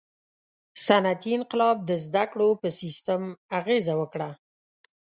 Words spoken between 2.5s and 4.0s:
په سیستم اغېزه